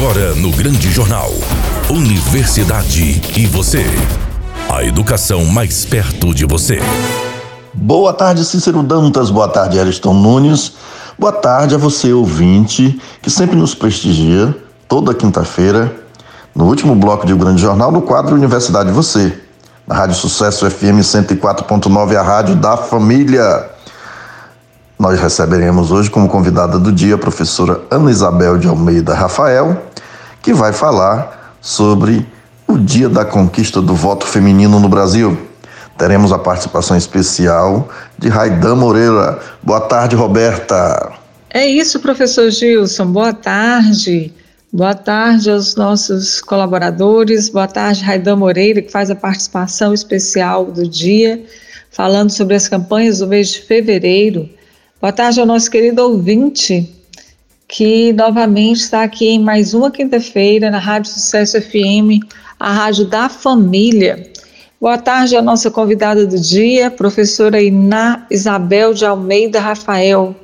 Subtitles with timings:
[0.00, 1.30] Agora no Grande Jornal.
[1.90, 3.84] Universidade e você.
[4.66, 6.80] A educação mais perto de você.
[7.74, 9.28] Boa tarde, Cícero Dantas.
[9.28, 10.72] Boa tarde, Ariston Nunes.
[11.18, 14.56] Boa tarde a você, ouvinte, que sempre nos prestigia,
[14.88, 15.94] toda quinta-feira,
[16.54, 19.38] no último bloco de O Grande Jornal, no quadro Universidade Você.
[19.86, 23.69] Na Rádio Sucesso FM 104.9, a rádio da família.
[25.00, 29.82] Nós receberemos hoje como convidada do dia a professora Ana Isabel de Almeida Rafael,
[30.42, 32.26] que vai falar sobre
[32.68, 35.38] o dia da conquista do voto feminino no Brasil.
[35.96, 39.38] Teremos a participação especial de Raidan Moreira.
[39.62, 41.12] Boa tarde, Roberta.
[41.48, 43.06] É isso, professor Gilson.
[43.06, 44.34] Boa tarde.
[44.70, 47.48] Boa tarde aos nossos colaboradores.
[47.48, 51.42] Boa tarde, Raidan Moreira, que faz a participação especial do dia,
[51.90, 54.59] falando sobre as campanhas do mês de fevereiro
[55.00, 56.86] Boa tarde ao nosso querido ouvinte,
[57.66, 62.20] que novamente está aqui em mais uma quinta-feira na Rádio Sucesso FM,
[62.58, 64.30] a Rádio da Família.
[64.78, 70.36] Boa tarde à nossa convidada do dia, professora Iná Isabel de Almeida Rafael.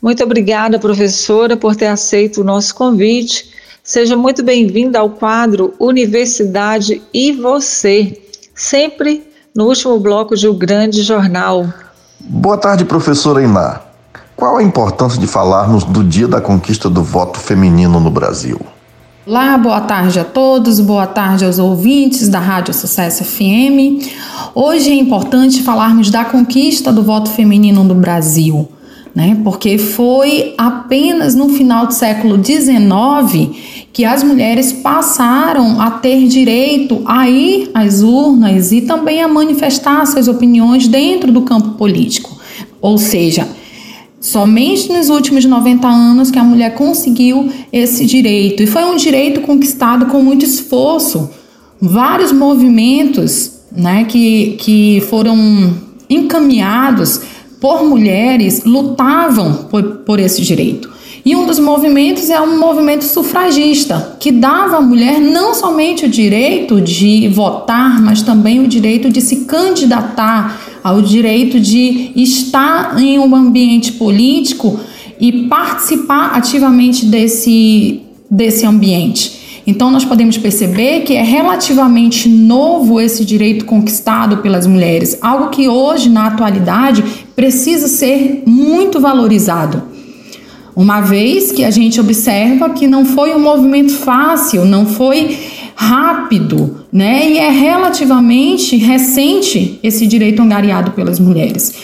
[0.00, 3.50] Muito obrigada, professora, por ter aceito o nosso convite.
[3.82, 8.22] Seja muito bem-vinda ao quadro Universidade e Você,
[8.54, 11.89] sempre no último bloco de O Grande Jornal.
[12.22, 13.80] Boa tarde, professora Iná.
[14.36, 18.60] Qual a importância de falarmos do dia da conquista do voto feminino no Brasil?
[19.26, 24.04] Olá, boa tarde a todos, boa tarde aos ouvintes da Rádio Sucesso FM.
[24.54, 28.68] Hoje é importante falarmos da conquista do voto feminino no Brasil,
[29.14, 29.38] né?
[29.42, 33.56] Porque foi apenas no final do século XIX
[33.92, 40.06] que as mulheres passaram a ter direito a ir às urnas e também a manifestar
[40.06, 42.38] suas opiniões dentro do campo político.
[42.80, 43.48] Ou seja,
[44.20, 48.62] somente nos últimos 90 anos que a mulher conseguiu esse direito.
[48.62, 51.28] E foi um direito conquistado com muito esforço.
[51.80, 55.74] Vários movimentos né, que, que foram
[56.08, 57.20] encaminhados
[57.60, 60.90] por mulheres lutavam por, por esse direito.
[61.24, 66.08] E um dos movimentos é um movimento sufragista, que dava à mulher não somente o
[66.08, 73.18] direito de votar, mas também o direito de se candidatar, ao direito de estar em
[73.18, 74.80] um ambiente político
[75.20, 78.00] e participar ativamente desse,
[78.30, 79.40] desse ambiente.
[79.66, 85.68] Então, nós podemos perceber que é relativamente novo esse direito conquistado pelas mulheres, algo que
[85.68, 87.04] hoje, na atualidade,
[87.36, 89.89] precisa ser muito valorizado.
[90.74, 95.36] Uma vez que a gente observa que não foi um movimento fácil, não foi
[95.74, 97.28] rápido, né?
[97.28, 101.74] E é relativamente recente esse direito angariado pelas mulheres.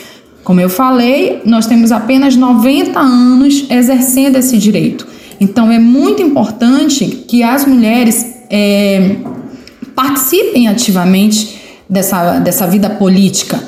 [0.43, 5.05] Como eu falei, nós temos apenas 90 anos exercendo esse direito.
[5.39, 9.17] Então é muito importante que as mulheres é,
[9.95, 11.57] participem ativamente
[11.89, 13.61] dessa, dessa vida política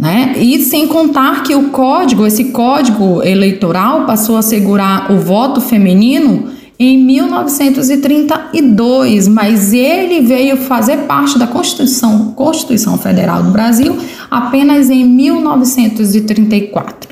[0.00, 0.34] né?
[0.38, 6.48] E sem contar que o código, esse código eleitoral, passou a assegurar o voto feminino
[6.78, 13.98] em 1932, mas ele veio fazer parte da Constituição, Constituição Federal do Brasil
[14.30, 17.10] apenas em 1934.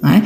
[0.00, 0.22] Né?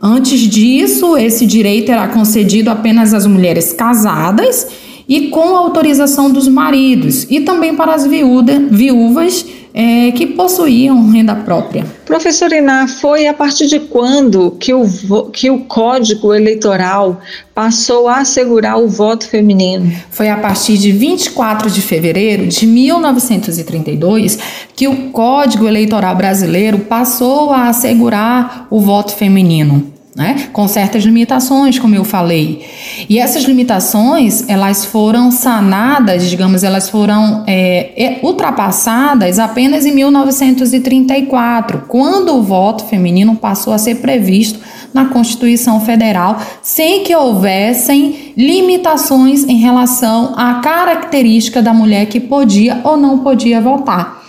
[0.00, 4.68] Antes disso, esse direito era concedido apenas às mulheres casadas
[5.10, 9.44] e com autorização dos maridos, e também para as viúda, viúvas
[9.74, 11.84] é, que possuíam renda própria.
[12.06, 14.84] Professor Iná, foi a partir de quando que o,
[15.32, 17.20] que o Código Eleitoral
[17.52, 19.92] passou a assegurar o voto feminino?
[20.12, 24.38] Foi a partir de 24 de fevereiro de 1932
[24.76, 29.89] que o Código Eleitoral brasileiro passou a assegurar o voto feminino
[30.20, 30.48] né?
[30.52, 32.60] com certas limitações, como eu falei.
[33.08, 42.36] E essas limitações, elas foram sanadas, digamos, elas foram é, ultrapassadas apenas em 1934, quando
[42.36, 44.60] o voto feminino passou a ser previsto
[44.92, 52.82] na Constituição Federal, sem que houvessem limitações em relação à característica da mulher que podia
[52.84, 54.20] ou não podia votar.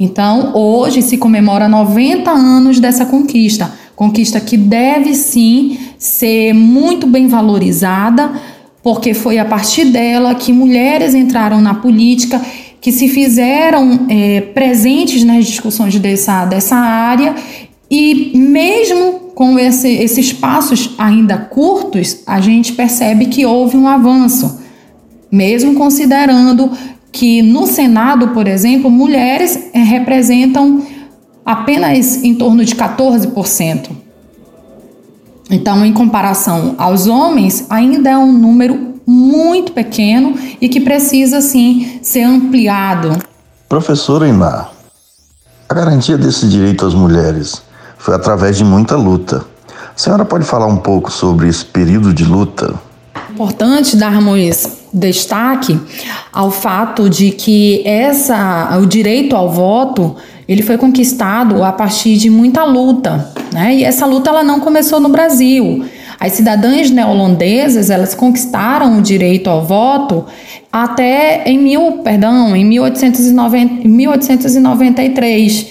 [0.00, 7.28] Então, hoje se comemora 90 anos dessa conquista Conquista que deve sim ser muito bem
[7.28, 8.32] valorizada,
[8.82, 12.40] porque foi a partir dela que mulheres entraram na política,
[12.80, 17.34] que se fizeram é, presentes nas discussões dessa, dessa área
[17.90, 24.60] e mesmo com esse, esses passos ainda curtos, a gente percebe que houve um avanço,
[25.30, 26.70] mesmo considerando
[27.10, 30.82] que no Senado, por exemplo, mulheres é, representam
[31.44, 33.90] apenas em torno de 14%.
[35.50, 41.98] Então, em comparação aos homens, ainda é um número muito pequeno e que precisa sim
[42.02, 43.18] ser ampliado.
[43.68, 44.68] Professora Iná,
[45.68, 47.62] a garantia desse direito às mulheres
[47.98, 49.44] foi através de muita luta.
[49.94, 52.74] A senhora pode falar um pouco sobre esse período de luta?
[53.30, 55.78] Importante darmos destaque
[56.32, 60.16] ao fato de que essa, o direito ao voto
[60.48, 63.74] ele foi conquistado a partir de muita luta, né?
[63.74, 65.84] E essa luta ela não começou no Brasil.
[66.18, 70.24] As cidadãs neoholandesas, elas conquistaram o direito ao voto
[70.72, 75.66] até em mil, perdão, em 1890, 1893.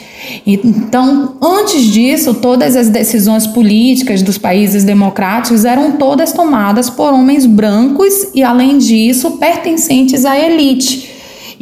[0.46, 7.46] Então, antes disso, todas as decisões políticas dos países democráticos eram todas tomadas por homens
[7.46, 11.13] brancos e, além disso, pertencentes à elite.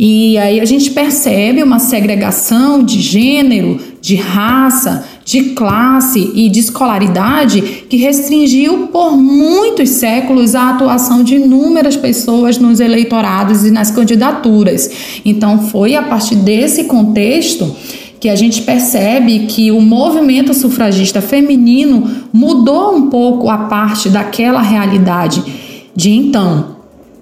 [0.03, 6.59] E aí a gente percebe uma segregação de gênero, de raça, de classe e de
[6.59, 13.91] escolaridade que restringiu por muitos séculos a atuação de inúmeras pessoas nos eleitorados e nas
[13.91, 14.89] candidaturas.
[15.23, 17.75] Então, foi a partir desse contexto
[18.19, 24.63] que a gente percebe que o movimento sufragista feminino mudou um pouco a parte daquela
[24.63, 25.43] realidade
[25.95, 26.70] de então.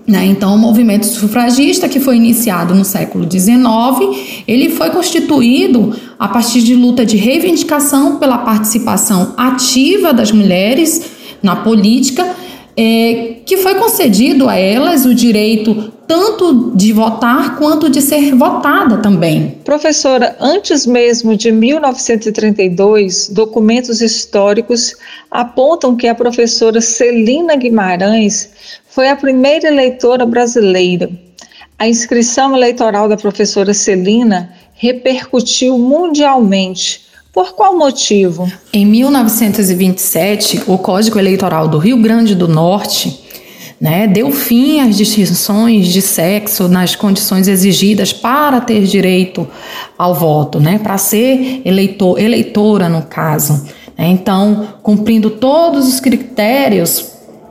[0.10, 0.26] Né?
[0.26, 6.64] Então, o movimento sufragista, que foi iniciado no século XIX, ele foi constituído a partir
[6.64, 11.06] de luta de reivindicação pela participação ativa das mulheres
[11.44, 12.28] na política,
[12.76, 18.98] é, que foi concedido a elas o direito tanto de votar quanto de ser votada
[18.98, 19.60] também.
[19.64, 24.96] Professora, antes mesmo de 1932, documentos históricos
[25.30, 28.50] apontam que a professora Celina Guimarães
[29.00, 31.10] foi a primeira eleitora brasileira.
[31.78, 37.06] A inscrição eleitoral da professora Celina repercutiu mundialmente.
[37.32, 38.52] Por qual motivo?
[38.74, 43.24] Em 1927, o Código Eleitoral do Rio Grande do Norte
[43.80, 49.48] né, deu fim às distinções de sexo nas condições exigidas para ter direito
[49.98, 53.66] ao voto, né, para ser eleitor, eleitora no caso.
[53.98, 57.09] Então, cumprindo todos os critérios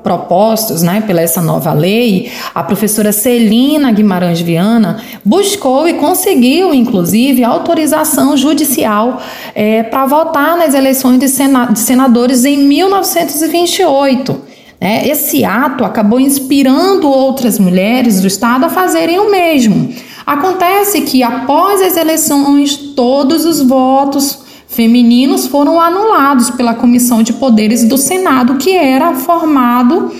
[0.08, 7.44] propostos né, pela essa nova lei, a professora Celina Guimarães Viana buscou e conseguiu, inclusive,
[7.44, 9.20] autorização judicial
[9.54, 14.40] é, para votar nas eleições de, sena de senadores em 1928.
[14.80, 15.06] Né?
[15.06, 19.92] Esse ato acabou inspirando outras mulheres do Estado a fazerem o mesmo.
[20.24, 24.38] Acontece que, após as eleições, todos os votos
[24.68, 30.12] femininos foram anulados pela Comissão de Poderes do Senado, que era formado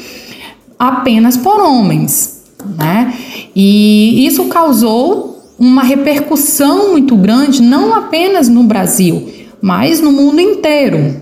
[0.78, 2.42] apenas por homens.
[2.76, 3.14] Né?
[3.54, 9.28] E isso causou uma repercussão muito grande, não apenas no Brasil,
[9.60, 11.20] mas no mundo inteiro.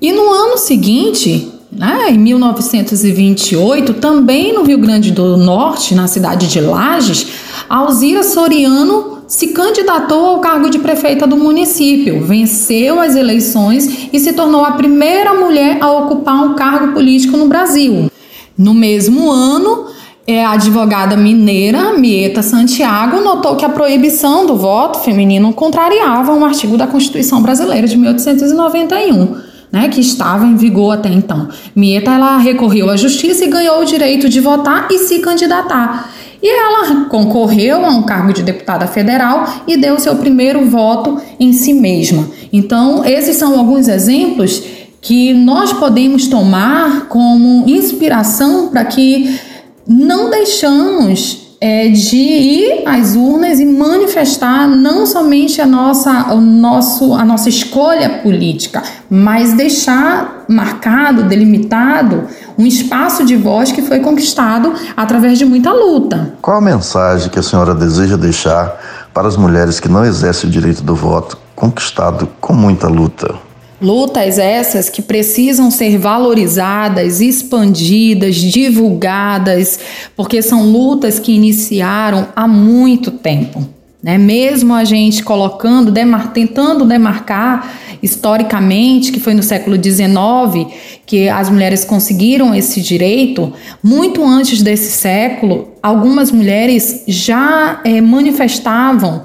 [0.00, 6.48] E no ano seguinte, né, em 1928, também no Rio Grande do Norte, na cidade
[6.48, 7.26] de Lages,
[7.68, 14.32] Alzira Soriano se candidatou ao cargo de prefeita do município, venceu as eleições e se
[14.32, 18.10] tornou a primeira mulher a ocupar um cargo político no Brasil.
[18.56, 19.86] No mesmo ano,
[20.26, 26.44] é, a advogada mineira Mieta Santiago notou que a proibição do voto feminino contrariava um
[26.44, 31.48] artigo da Constituição Brasileira de 1891 né, que estava em vigor até então.
[31.74, 36.12] Mieta ela recorreu à justiça e ganhou o direito de votar e se candidatar.
[36.42, 41.52] E ela concorreu a um cargo de deputada federal e deu seu primeiro voto em
[41.52, 42.28] si mesma.
[42.52, 44.62] Então, esses são alguns exemplos
[45.00, 49.38] que nós podemos tomar como inspiração para que
[49.86, 57.14] não deixamos é, de ir às urnas e manifestar não somente a nossa, o nosso,
[57.14, 62.24] a nossa escolha política, mas deixar marcado, delimitado
[62.58, 66.34] um espaço de voz que foi conquistado através de muita luta.
[66.42, 68.76] Qual a mensagem que a senhora deseja deixar
[69.14, 73.51] para as mulheres que não exercem o direito do voto, conquistado com muita luta?
[73.82, 79.78] Lutas essas que precisam ser valorizadas, expandidas, divulgadas,
[80.14, 83.66] porque são lutas que iniciaram há muito tempo.
[84.02, 84.18] Né?
[84.18, 87.72] Mesmo a gente colocando, demar, tentando demarcar
[88.02, 90.72] historicamente, que foi no século XIX
[91.06, 99.22] que as mulheres conseguiram esse direito, muito antes desse século, algumas mulheres já é, manifestavam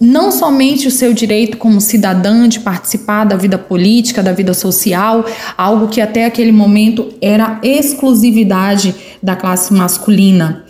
[0.00, 5.24] não somente o seu direito como cidadã de participar da vida política, da vida social,
[5.56, 10.64] algo que até aquele momento era exclusividade da classe masculina.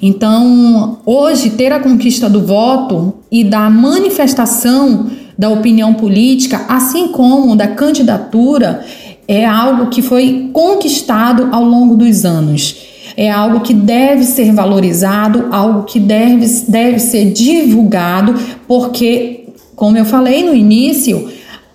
[0.00, 7.56] Então, hoje, ter a conquista do voto e da manifestação da opinião política, assim como
[7.56, 8.84] da candidatura,
[9.26, 12.93] é algo que foi conquistado ao longo dos anos.
[13.16, 18.34] É algo que deve ser valorizado, algo que deve, deve ser divulgado,
[18.66, 21.28] porque, como eu falei no início,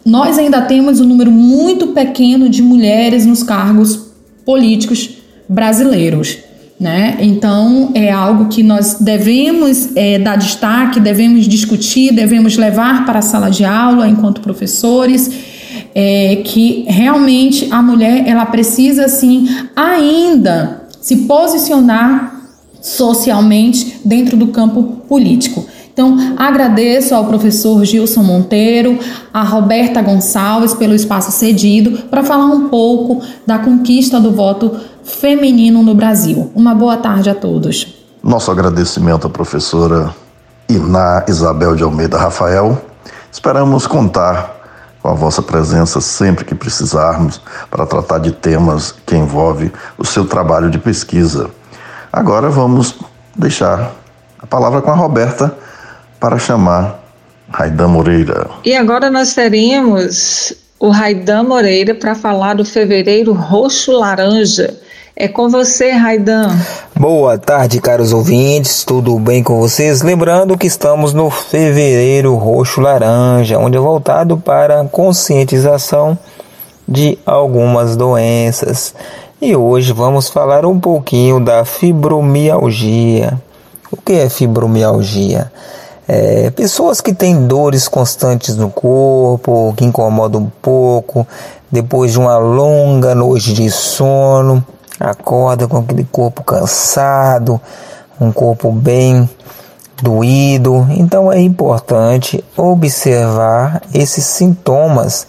[0.06, 4.10] nós ainda temos um número muito pequeno de mulheres nos cargos
[4.46, 5.10] políticos
[5.48, 6.38] brasileiros.
[6.80, 7.18] Né?
[7.20, 13.22] Então é algo que nós devemos é, dar destaque, devemos discutir, devemos levar para a
[13.22, 15.30] sala de aula enquanto professores,
[15.94, 22.40] é, que realmente a mulher ela precisa assim ainda se posicionar
[22.82, 25.66] socialmente dentro do campo político.
[25.92, 28.98] Então, agradeço ao professor Gilson Monteiro,
[29.34, 35.84] a Roberta Gonçalves pelo espaço cedido para falar um pouco da conquista do voto feminino
[35.84, 36.52] no Brasil.
[36.56, 37.96] Uma boa tarde a todos.
[38.24, 40.16] Nosso agradecimento à professora
[40.70, 42.82] Iná Isabel de Almeida Rafael.
[43.30, 44.59] Esperamos contar
[45.02, 50.26] com a vossa presença sempre que precisarmos para tratar de temas que envolvem o seu
[50.26, 51.50] trabalho de pesquisa.
[52.12, 52.96] Agora vamos
[53.36, 53.92] deixar
[54.40, 55.56] a palavra com a Roberta
[56.20, 57.00] para chamar
[57.52, 58.50] Raidan Moreira.
[58.66, 64.76] E agora nós teremos o Raidan Moreira para falar do Fevereiro Roxo Laranja.
[65.22, 66.48] É com você, Raidan.
[66.98, 70.02] Boa tarde, caros ouvintes, tudo bem com vocês?
[70.02, 76.18] Lembrando que estamos no Fevereiro Roxo Laranja, onde é voltado para conscientização
[76.88, 78.96] de algumas doenças.
[79.42, 83.38] E hoje vamos falar um pouquinho da fibromialgia.
[83.92, 85.52] O que é fibromialgia?
[86.08, 91.28] É, pessoas que têm dores constantes no corpo, que incomodam um pouco,
[91.70, 94.66] depois de uma longa noite de sono,
[95.00, 97.60] acorda com aquele corpo cansado,
[98.20, 99.30] um corpo bem
[100.02, 100.88] doído.
[100.90, 105.28] Então é importante observar esses sintomas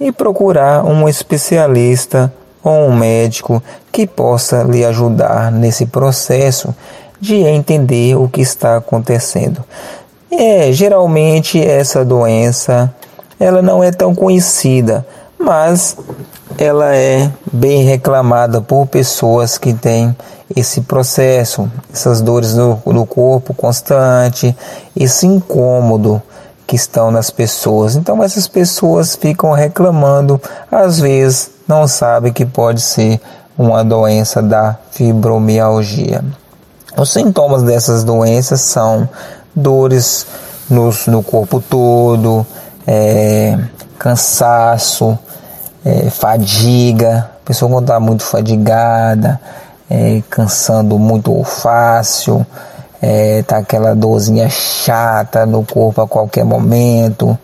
[0.00, 6.74] e procurar um especialista ou um médico que possa lhe ajudar nesse processo
[7.20, 9.62] de entender o que está acontecendo.
[10.30, 12.92] É, geralmente essa doença
[13.38, 15.04] ela não é tão conhecida,
[15.38, 15.96] mas
[16.58, 20.14] ela é bem reclamada por pessoas que têm
[20.54, 24.56] esse processo, essas dores no, no corpo constante,
[24.94, 26.22] esse incômodo
[26.66, 27.96] que estão nas pessoas.
[27.96, 30.40] Então essas pessoas ficam reclamando,
[30.70, 33.20] às vezes não sabem que pode ser
[33.56, 36.24] uma doença da fibromialgia.
[36.96, 39.08] Os sintomas dessas doenças são
[39.54, 40.26] dores
[40.68, 42.46] no, no corpo todo,
[42.86, 43.58] é,
[43.98, 45.18] cansaço,
[45.84, 49.40] é, fadiga, a pessoa quando está muito fadigada,
[49.90, 52.46] é, cansando muito fácil,
[53.00, 57.36] é, tá aquela dorzinha chata no corpo a qualquer momento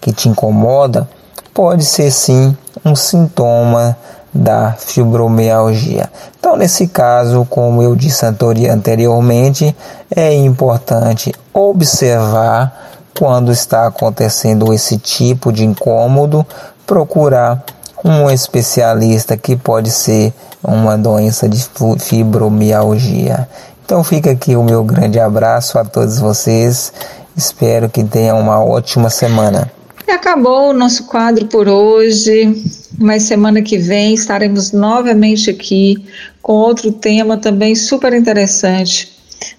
[0.00, 1.08] que te incomoda,
[1.54, 3.96] pode ser sim um sintoma
[4.32, 6.10] da fibromialgia.
[6.38, 9.74] Então, nesse caso, como eu disse anteriormente,
[10.14, 12.86] é importante observar
[13.18, 16.44] quando está acontecendo esse tipo de incômodo,
[16.86, 17.64] procurar
[18.04, 21.64] um especialista que pode ser uma doença de
[21.98, 23.48] fibromialgia.
[23.84, 26.92] Então fica aqui o meu grande abraço a todos vocês.
[27.36, 29.70] Espero que tenham uma ótima semana.
[30.06, 32.64] E acabou o nosso quadro por hoje,
[32.98, 36.04] mas semana que vem estaremos novamente aqui
[36.40, 39.12] com outro tema também super interessante.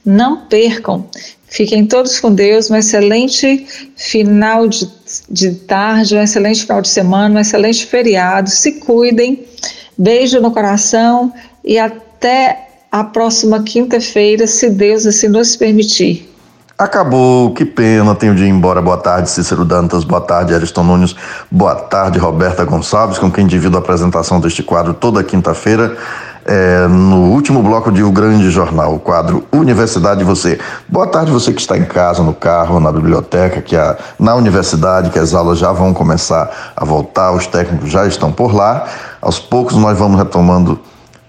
[0.06, 1.06] Não percam,
[1.48, 4.90] fiquem todos com Deus, um excelente final de,
[5.30, 8.50] de tarde, um excelente final de semana, um excelente feriado.
[8.50, 9.46] Se cuidem,
[9.98, 16.28] beijo no coração e até a próxima quinta-feira, se Deus assim nos permitir.
[16.78, 18.80] Acabou, que pena, tenho de ir embora.
[18.80, 21.16] Boa tarde, Cícero Dantas, boa tarde, Ariston Nunes,
[21.50, 25.98] boa tarde, Roberta Gonçalves, com quem divido a apresentação deste quadro toda quinta-feira.
[26.50, 30.58] É, no último bloco de O Grande Jornal, o quadro Universidade Você.
[30.88, 35.10] Boa tarde, você que está em casa, no carro, na biblioteca, que a, na universidade,
[35.10, 38.86] que as aulas já vão começar a voltar, os técnicos já estão por lá.
[39.22, 40.80] Aos poucos nós vamos retomando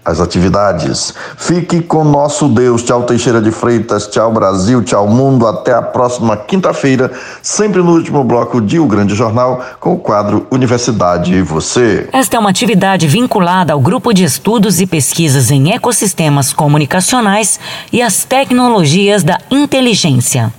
[0.09, 1.13] as atividades.
[1.37, 2.83] Fique com nosso Deus.
[2.83, 4.07] Tchau, Teixeira de Freitas.
[4.07, 4.83] Tchau, Brasil.
[4.83, 5.47] Tchau, mundo.
[5.47, 7.11] Até a próxima quinta-feira,
[7.41, 12.09] sempre no último bloco de O Grande Jornal, com o quadro Universidade e Você.
[12.11, 17.59] Esta é uma atividade vinculada ao Grupo de Estudos e Pesquisas em Ecossistemas Comunicacionais
[17.91, 20.51] e as Tecnologias da Inteligência.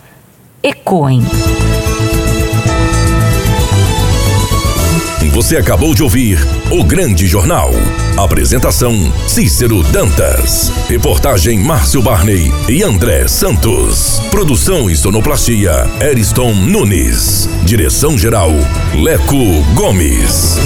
[0.63, 1.23] ECOEM.
[5.33, 6.39] Você acabou de ouvir
[6.71, 7.71] O Grande Jornal.
[8.17, 10.73] Apresentação: Cícero Dantas.
[10.89, 14.21] Reportagem: Márcio Barney e André Santos.
[14.31, 17.49] Produção e sonoplastia: Eriston Nunes.
[17.65, 18.51] Direção-geral:
[18.93, 20.59] Leco Gomes.